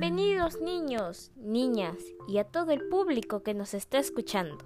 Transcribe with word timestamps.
Bienvenidos 0.00 0.62
niños, 0.62 1.30
niñas 1.36 1.98
y 2.26 2.38
a 2.38 2.44
todo 2.44 2.70
el 2.70 2.88
público 2.88 3.42
que 3.42 3.52
nos 3.52 3.74
está 3.74 3.98
escuchando. 3.98 4.64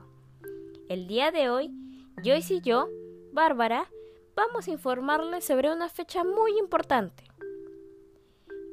El 0.89 1.09
día 1.09 1.33
de 1.33 1.51
hoy, 1.51 1.73
Joyce 2.25 2.55
y 2.55 2.61
yo, 2.61 2.89
Bárbara, 3.33 3.91
vamos 4.37 4.69
a 4.69 4.71
informarles 4.71 5.45
sobre 5.45 5.73
una 5.73 5.89
fecha 5.89 6.23
muy 6.23 6.57
importante. 6.57 7.25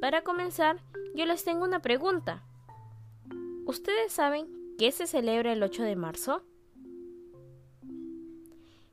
Para 0.01 0.21
comenzar, 0.21 0.83
yo 1.15 1.25
les 1.25 1.43
tengo 1.43 1.63
una 1.63 1.82
pregunta. 1.82 2.43
¿Ustedes 3.65 4.11
saben 4.11 4.75
qué 4.78 4.91
se 4.91 5.07
celebra 5.07 5.54
el 5.54 5.64
8 5.64 5.82
de 5.82 5.96
marzo? 5.96 6.43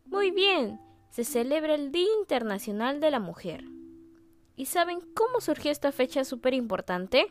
Muy 0.07 0.31
bien, 0.31 0.81
se 1.11 1.23
celebra 1.23 1.75
el 1.75 1.93
Día 1.93 2.09
Internacional 2.19 2.99
de 2.99 3.11
la 3.11 3.21
Mujer. 3.21 3.63
¿Y 4.57 4.65
saben 4.65 5.01
cómo 5.13 5.43
surgió 5.43 5.71
esta 5.71 5.93
fecha 5.93 6.25
súper 6.25 6.55
importante? 6.55 7.31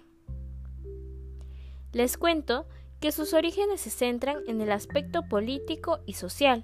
Les 1.98 2.16
cuento 2.16 2.68
que 3.00 3.12
sus 3.12 3.34
orígenes 3.34 3.82
se 3.82 3.90
centran 3.90 4.44
en 4.46 4.62
el 4.62 4.72
aspecto 4.72 5.24
político 5.24 5.98
y 6.06 6.14
social. 6.14 6.64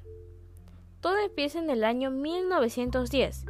Todo 1.01 1.17
empieza 1.17 1.57
en 1.57 1.71
el 1.71 1.83
año 1.83 2.11
1910, 2.11 3.43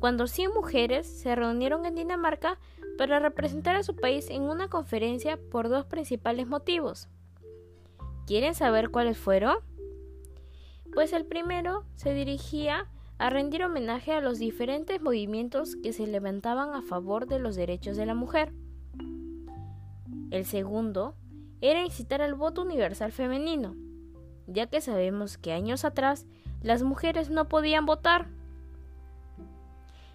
cuando 0.00 0.26
100 0.26 0.52
mujeres 0.52 1.06
se 1.06 1.36
reunieron 1.36 1.86
en 1.86 1.94
Dinamarca 1.94 2.58
para 2.98 3.20
representar 3.20 3.76
a 3.76 3.84
su 3.84 3.94
país 3.94 4.30
en 4.30 4.42
una 4.42 4.66
conferencia 4.66 5.38
por 5.52 5.68
dos 5.68 5.86
principales 5.86 6.48
motivos. 6.48 7.08
¿Quieren 8.26 8.56
saber 8.56 8.90
cuáles 8.90 9.16
fueron? 9.16 9.58
Pues 10.92 11.12
el 11.12 11.24
primero 11.24 11.84
se 11.94 12.14
dirigía 12.14 12.90
a 13.18 13.30
rendir 13.30 13.62
homenaje 13.62 14.10
a 14.10 14.20
los 14.20 14.40
diferentes 14.40 15.00
movimientos 15.00 15.76
que 15.76 15.92
se 15.92 16.04
levantaban 16.08 16.74
a 16.74 16.82
favor 16.82 17.28
de 17.28 17.38
los 17.38 17.54
derechos 17.54 17.96
de 17.96 18.06
la 18.06 18.14
mujer. 18.14 18.52
El 20.32 20.46
segundo 20.46 21.14
era 21.60 21.84
incitar 21.84 22.22
al 22.22 22.32
voto 22.32 22.62
universal 22.62 23.12
femenino, 23.12 23.76
ya 24.46 24.66
que 24.66 24.80
sabemos 24.80 25.36
que 25.36 25.52
años 25.52 25.84
atrás 25.84 26.24
las 26.62 26.82
mujeres 26.82 27.28
no 27.28 27.50
podían 27.50 27.84
votar. 27.84 28.28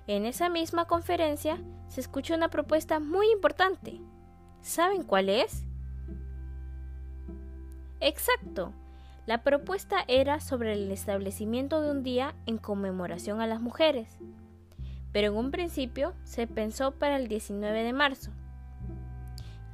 En 0.08 0.26
esa 0.26 0.50
misma 0.50 0.86
conferencia 0.86 1.62
se 1.88 2.02
escuchó 2.02 2.34
una 2.34 2.50
propuesta 2.50 3.00
muy 3.00 3.30
importante. 3.32 4.02
¿Saben 4.62 5.04
cuál 5.04 5.30
es? 5.30 5.66
Exacto. 8.00 8.74
La 9.28 9.44
propuesta 9.44 9.98
era 10.08 10.40
sobre 10.40 10.74
el 10.74 10.92
establecimiento 10.92 11.80
de 11.80 11.92
un 11.92 12.02
día 12.02 12.34
en 12.48 12.58
conmemoración 12.58 13.40
a 13.40 13.46
las 13.46 13.62
mujeres, 13.62 14.18
pero 15.12 15.28
en 15.28 15.38
un 15.38 15.52
principio 15.52 16.16
se 16.24 16.48
pensó 16.48 16.94
para 16.94 17.18
el 17.18 17.28
19 17.28 17.84
de 17.84 17.94
marzo. 17.94 18.32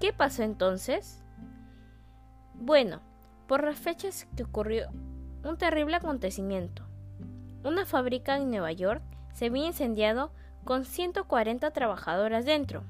¿Qué 0.04 0.12
pasó 0.12 0.44
entonces? 0.44 1.24
Bueno, 2.56 3.00
por 3.48 3.64
las 3.64 3.80
fechas 3.80 4.28
que 4.36 4.44
ocurrió 4.44 4.90
un 5.46 5.58
terrible 5.58 5.96
acontecimiento. 5.96 6.84
Una 7.64 7.86
fábrica 7.86 8.36
en 8.36 8.50
Nueva 8.50 8.74
York 8.74 9.02
se 9.34 9.46
había 9.46 9.66
incendiado 9.66 10.34
con 10.66 10.84
140 10.84 11.72
trabajadoras 11.72 12.44
dentro. 12.44 12.84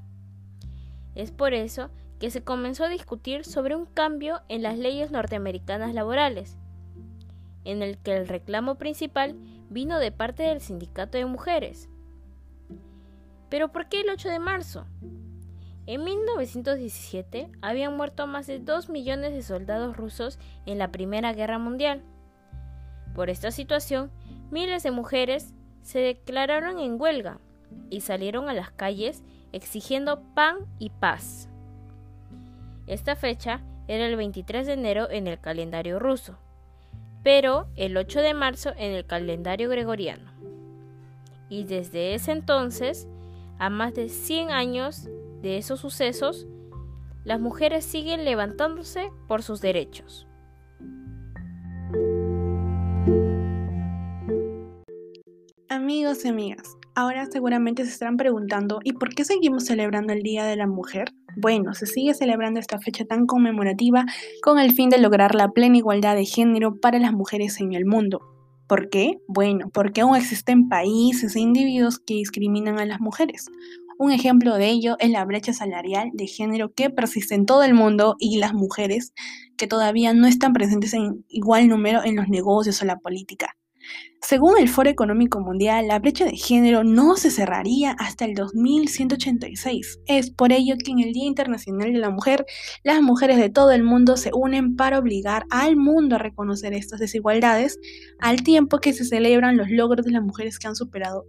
Es 1.13 1.29
por 1.29 1.53
eso 1.53 1.91
que 2.19 2.31
se 2.31 2.43
comenzó 2.43 2.85
a 2.85 2.89
discutir 2.89 3.45
sobre 3.45 3.75
un 3.75 3.85
cambio 3.85 4.41
en 4.49 4.63
las 4.63 4.79
leyes 4.79 5.11
norteamericanas 5.11 5.93
laborales, 5.93 6.57
en 7.63 7.83
el 7.83 7.99
que 7.99 8.17
el 8.17 8.27
reclamo 8.27 8.79
principal 8.79 9.35
vino 9.69 9.99
de 9.99 10.11
parte 10.11 10.41
del 10.41 10.61
sindicato 10.61 11.19
de 11.19 11.27
mujeres. 11.27 11.89
Pero 13.49 13.71
¿por 13.71 13.87
qué 13.87 14.01
el 14.01 14.09
8 14.09 14.29
de 14.29 14.39
marzo? 14.39 14.87
En 15.85 16.03
1917 16.03 17.49
habían 17.61 17.97
muerto 17.97 18.25
más 18.25 18.47
de 18.47 18.59
2 18.59 18.89
millones 18.89 19.33
de 19.33 19.41
soldados 19.41 19.97
rusos 19.97 20.39
en 20.65 20.77
la 20.77 20.91
Primera 20.91 21.33
Guerra 21.33 21.59
Mundial. 21.59 22.01
Por 23.13 23.29
esta 23.29 23.51
situación, 23.51 24.09
miles 24.49 24.83
de 24.83 24.91
mujeres 24.91 25.53
se 25.81 25.99
declararon 25.99 26.79
en 26.79 26.99
huelga 26.99 27.39
y 27.89 28.01
salieron 28.01 28.47
a 28.47 28.53
las 28.53 28.71
calles 28.71 29.23
exigiendo 29.51 30.21
pan 30.33 30.57
y 30.79 30.89
paz. 30.89 31.49
Esta 32.87 33.17
fecha 33.17 33.61
era 33.89 34.05
el 34.05 34.15
23 34.15 34.65
de 34.65 34.73
enero 34.73 35.09
en 35.09 35.27
el 35.27 35.39
calendario 35.39 35.99
ruso, 35.99 36.37
pero 37.23 37.67
el 37.75 37.97
8 37.97 38.21
de 38.21 38.33
marzo 38.33 38.71
en 38.77 38.93
el 38.93 39.05
calendario 39.05 39.69
gregoriano. 39.69 40.31
Y 41.49 41.65
desde 41.65 42.15
ese 42.15 42.31
entonces, 42.31 43.07
a 43.59 43.69
más 43.69 43.93
de 43.93 44.09
100 44.09 44.51
años 44.51 45.09
de 45.43 45.57
esos 45.57 45.81
sucesos, 45.81 46.47
las 47.25 47.39
mujeres 47.39 47.83
siguen 47.83 48.23
levantándose 48.23 49.11
por 49.27 49.43
sus 49.43 49.59
derechos. 49.59 50.25
Amigos 55.67 56.23
y 56.23 56.29
amigas, 56.29 56.77
ahora 56.95 57.25
seguramente 57.25 57.83
se 57.83 57.91
estarán 57.91 58.15
preguntando 58.15 58.79
¿y 58.85 58.93
por 58.93 59.09
qué 59.09 59.25
seguimos 59.25 59.65
celebrando 59.65 60.13
el 60.13 60.23
Día 60.23 60.45
de 60.45 60.55
la 60.55 60.65
Mujer? 60.65 61.09
Bueno, 61.35 61.73
se 61.73 61.87
sigue 61.87 62.13
celebrando 62.13 62.61
esta 62.61 62.79
fecha 62.79 63.03
tan 63.03 63.25
conmemorativa 63.25 64.05
con 64.41 64.59
el 64.59 64.71
fin 64.71 64.89
de 64.89 64.99
lograr 64.99 65.35
la 65.35 65.49
plena 65.49 65.77
igualdad 65.77 66.15
de 66.15 66.25
género 66.25 66.79
para 66.79 66.99
las 66.99 67.11
mujeres 67.11 67.59
en 67.59 67.73
el 67.73 67.85
mundo. 67.85 68.21
¿Por 68.67 68.89
qué? 68.89 69.17
Bueno, 69.27 69.69
porque 69.73 70.01
aún 70.01 70.15
existen 70.15 70.69
países 70.69 71.35
e 71.35 71.41
individuos 71.41 71.99
que 71.99 72.13
discriminan 72.13 72.79
a 72.79 72.85
las 72.85 73.01
mujeres. 73.01 73.49
Un 74.03 74.11
ejemplo 74.11 74.57
de 74.57 74.67
ello 74.69 74.97
es 74.99 75.11
la 75.11 75.23
brecha 75.23 75.53
salarial 75.53 76.09
de 76.11 76.27
género 76.27 76.73
que 76.73 76.89
persiste 76.89 77.35
en 77.35 77.45
todo 77.45 77.63
el 77.63 77.73
mundo 77.73 78.17
y 78.19 78.37
las 78.37 78.53
mujeres 78.53 79.13
que 79.55 79.65
todavía 79.65 80.13
no 80.13 80.27
están 80.27 80.51
presentes 80.51 80.93
en 80.93 81.23
igual 81.29 81.69
número 81.69 82.03
en 82.03 82.17
los 82.17 82.27
negocios 82.27 82.81
o 82.81 82.85
la 82.85 82.97
política. 82.97 83.55
Según 84.21 84.57
el 84.59 84.67
Foro 84.67 84.89
Económico 84.89 85.39
Mundial, 85.39 85.87
la 85.87 85.99
brecha 85.99 86.25
de 86.25 86.35
género 86.35 86.83
no 86.83 87.15
se 87.15 87.31
cerraría 87.31 87.95
hasta 87.97 88.25
el 88.25 88.35
2186. 88.35 90.01
Es 90.05 90.31
por 90.31 90.51
ello 90.51 90.75
que 90.83 90.91
en 90.91 90.99
el 90.99 91.13
Día 91.13 91.27
Internacional 91.27 91.93
de 91.93 91.99
la 91.99 92.09
Mujer, 92.09 92.45
las 92.83 93.01
mujeres 93.01 93.37
de 93.37 93.51
todo 93.51 93.71
el 93.71 93.83
mundo 93.83 94.17
se 94.17 94.31
unen 94.33 94.75
para 94.75 94.99
obligar 94.99 95.45
al 95.49 95.77
mundo 95.77 96.17
a 96.17 96.19
reconocer 96.19 96.73
estas 96.73 96.99
desigualdades, 96.99 97.79
al 98.19 98.43
tiempo 98.43 98.79
que 98.79 98.91
se 98.91 99.05
celebran 99.05 99.55
los 99.55 99.69
logros 99.69 100.05
de 100.05 100.11
las 100.11 100.23
mujeres 100.23 100.59
que 100.59 100.67
han 100.67 100.75
superado 100.75 101.23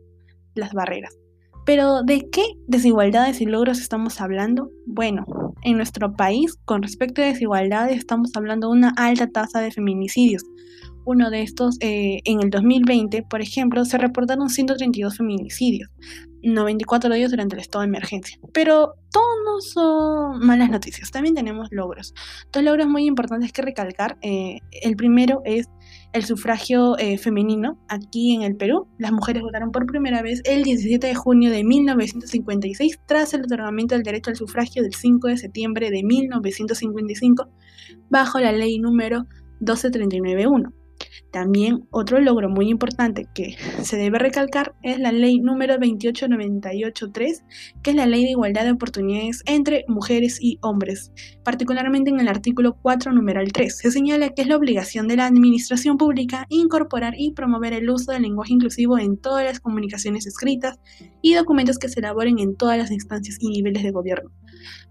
las 0.57 0.73
barreras. 0.73 1.17
Pero 1.65 2.03
¿de 2.03 2.29
qué 2.31 2.45
desigualdades 2.67 3.41
y 3.41 3.47
logros 3.47 3.81
estamos 3.81 4.21
hablando? 4.21 4.71
Bueno, 4.87 5.25
en 5.63 5.77
nuestro 5.77 6.15
país, 6.15 6.57
con 6.67 6.83
respecto 6.83 7.23
a 7.23 7.27
desigualdades, 7.27 7.97
estamos 7.97 8.33
hablando 8.37 8.69
de 8.69 8.75
una 8.75 8.93
alta 8.97 9.29
tasa 9.29 9.61
de 9.61 9.71
feminicidios. 9.71 10.45
Uno 11.05 11.31
de 11.31 11.43
estos, 11.43 11.77
eh, 11.81 12.21
en 12.25 12.41
el 12.41 12.51
2020, 12.51 13.23
por 13.23 13.41
ejemplo, 13.43 13.85
se 13.85 13.99
reportaron 13.99 14.49
132 14.49 15.17
feminicidios, 15.17 15.91
94 16.43 17.11
de 17.11 17.19
ellos 17.19 17.31
durante 17.31 17.57
el 17.57 17.61
estado 17.61 17.83
de 17.83 17.89
emergencia. 17.89 18.39
Pero 18.53 18.95
todos 19.11 19.35
no 19.45 19.61
son 19.61 20.47
malas 20.47 20.71
noticias, 20.71 21.11
también 21.11 21.35
tenemos 21.35 21.69
logros. 21.71 22.15
Dos 22.53 22.63
logros 22.63 22.87
muy 22.87 23.05
importantes 23.05 23.53
que 23.53 23.63
recalcar. 23.63 24.17
Eh, 24.23 24.61
el 24.83 24.97
primero 24.97 25.43
es 25.45 25.69
el 26.13 26.25
sufragio 26.25 26.97
eh, 26.99 27.19
femenino 27.19 27.79
aquí 27.89 28.35
en 28.35 28.43
el 28.43 28.57
Perú. 28.57 28.89
Las 28.99 29.13
mujeres 29.13 29.43
votaron 29.43 29.73
por 29.73 29.87
primera 29.87 30.23
vez 30.23 30.41
el 30.45 30.65
17 30.65 31.07
de 31.07 31.15
junio 31.15 31.51
de 31.51 31.65
1956 31.65 33.01
tras 33.07 33.35
el 33.35 33.43
otorgamiento 33.43 33.95
del 33.95 34.05
derecho 34.05 34.31
al 34.31 34.37
sufragio 34.37 34.83
del 34.83 34.95
5 34.95 35.29
de 35.29 35.37
septiembre 35.37 35.91
de 35.91 36.03
1955 36.03 37.49
bajo 38.11 38.41
la 38.41 38.53
ley 38.53 38.79
número 38.79 39.27
12391. 39.61 40.84
También 41.31 41.87
otro 41.91 42.21
logro 42.21 42.49
muy 42.49 42.69
importante 42.69 43.27
que 43.35 43.57
se 43.83 43.97
debe 43.97 44.19
recalcar 44.19 44.75
es 44.83 44.99
la 44.99 45.13
ley 45.13 45.41
número 45.41 45.75
28983, 45.79 47.45
que 47.83 47.91
es 47.91 47.97
la 47.97 48.07
ley 48.07 48.25
de 48.25 48.31
igualdad 48.31 48.65
de 48.65 48.73
oportunidades 48.73 49.43
entre 49.47 49.85
mujeres 49.89 50.39
y 50.41 50.59
hombres. 50.63 51.13
Particularmente 51.45 52.11
en 52.11 52.21
el 52.21 52.29
artículo 52.29 52.77
4, 52.81 53.13
numeral 53.13 53.53
3, 53.53 53.77
se 53.77 53.91
señala 53.91 54.31
que 54.31 54.43
es 54.43 54.49
la 54.49 54.57
obligación 54.57 55.09
de 55.09 55.17
la 55.17 55.27
administración 55.27 55.99
pública 55.99 56.47
incorporar 56.49 57.15
y 57.17 57.33
promover 57.33 57.73
el 57.73 57.91
uso 57.91 58.13
del 58.13 58.23
lenguaje 58.23 58.53
inclusivo 58.53 58.99
en 58.99 59.17
todas 59.17 59.45
las 59.45 59.61
comunicaciones 59.61 60.27
escritas 60.27 60.79
y 61.23 61.35
documentos 61.35 61.79
que 61.79 61.89
se 61.89 62.01
elaboren 62.01 62.39
en 62.39 62.57
todas 62.57 62.79
las 62.79 62.91
instancias 62.91 63.39
y 63.41 63.49
niveles 63.49 63.83
de 63.83 63.91
gobierno. 63.91 64.31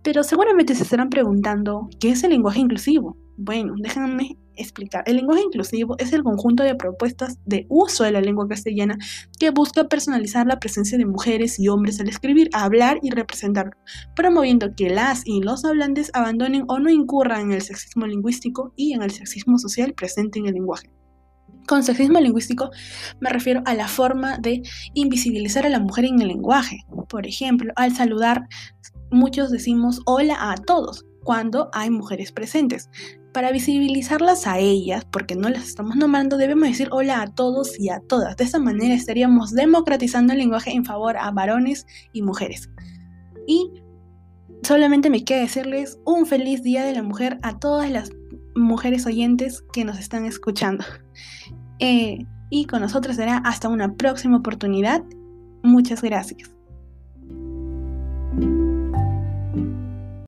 Pero 0.04 0.24
seguramente 0.24 0.76
se 0.76 0.84
estarán 0.84 1.10
preguntando, 1.10 1.90
¿qué 2.00 2.12
es 2.12 2.24
el 2.24 2.32
lenguaje 2.32 2.60
inclusivo? 2.60 3.18
Bueno, 3.38 3.74
déjenme 3.78 4.38
explicar. 4.56 5.04
El 5.06 5.18
lenguaje 5.18 5.44
inclusivo 5.44 5.96
es 6.00 6.14
el 6.14 6.24
conjunto 6.24 6.64
de 6.64 6.76
propuestas 6.76 7.38
de 7.46 7.66
uso 7.70 8.04
de 8.04 8.12
la 8.12 8.22
lengua 8.22 8.48
castellana 8.48 8.98
que 9.40 9.50
busca 9.50 9.86
personalizar 9.86 10.48
la 10.48 10.60
presencia 10.60 10.98
de 10.98 11.06
mujeres 11.06 11.60
y 11.60 11.68
hombres 11.68 12.00
al 12.00 12.10
escribir, 12.10 12.50
hablar 12.54 13.00
y 13.02 13.12
representar, 13.12 13.72
promoviendo 14.16 14.76
que 14.76 14.90
las 14.90 15.26
y 15.26 15.42
los 15.42 15.66
hablantes 15.66 16.12
abandonen 16.14 16.66
o 16.68 16.80
no 16.80 16.90
incurran 16.90 17.42
en 17.42 17.54
el 17.54 17.62
sexismo 17.62 18.06
lingüístico 18.06 18.74
y 18.76 18.94
en 18.94 19.04
el 19.04 19.12
sexismo 19.12 19.58
social 19.58 19.94
presente 19.94 20.40
en 20.40 20.48
el 20.48 20.54
lenguaje. 20.54 20.90
Con 21.68 21.84
sexismo 21.84 22.20
lingüístico 22.20 22.72
me 23.22 23.30
refiero 23.30 23.62
a 23.66 23.74
la 23.74 23.88
forma 23.88 24.38
de 24.38 24.64
invisibilizar 24.94 25.66
a 25.66 25.70
la 25.70 25.80
mujer 25.80 26.06
en 26.06 26.22
el 26.22 26.28
lenguaje. 26.28 26.80
Por 27.08 27.26
ejemplo, 27.26 27.72
al 27.76 27.96
saludar, 27.96 28.48
muchos 29.12 29.50
decimos 29.50 30.02
hola 30.06 30.36
a 30.52 30.56
todos 30.56 31.06
cuando 31.24 31.70
hay 31.74 31.90
mujeres 31.90 32.32
presentes. 32.32 32.90
Para 33.34 33.52
visibilizarlas 33.52 34.46
a 34.46 34.60
ellas, 34.60 35.06
porque 35.06 35.36
no 35.36 35.50
las 35.50 35.68
estamos 35.68 35.96
nombrando, 35.96 36.38
debemos 36.38 36.70
decir 36.70 36.90
hola 36.92 37.22
a 37.22 37.28
todos 37.34 37.80
y 37.80 37.90
a 37.90 38.00
todas. 38.00 38.38
De 38.38 38.44
esta 38.44 38.60
manera 38.60 38.94
estaríamos 38.94 39.52
democratizando 39.52 40.34
el 40.34 40.40
lenguaje 40.40 40.72
en 40.72 40.86
favor 40.86 41.18
a 41.18 41.32
varones 41.32 41.88
y 42.14 42.22
mujeres. 42.22 42.70
Y 43.48 43.72
solamente 44.62 45.10
me 45.10 45.24
queda 45.26 45.40
decirles 45.40 46.00
un 46.06 46.28
feliz 46.28 46.62
Día 46.62 46.86
de 46.86 46.94
la 46.94 47.02
Mujer 47.02 47.40
a 47.42 47.58
todas 47.58 47.90
las 47.90 48.12
mujeres 48.56 49.06
oyentes 49.08 49.64
que 49.74 49.84
nos 49.84 49.98
están 50.00 50.26
escuchando. 50.26 50.86
Eh, 51.80 52.20
y 52.52 52.66
con 52.66 52.82
nosotros 52.82 53.16
será 53.16 53.38
hasta 53.38 53.68
una 53.68 53.96
próxima 53.96 54.38
oportunidad. 54.38 55.04
Muchas 55.64 56.04
gracias. 56.04 56.52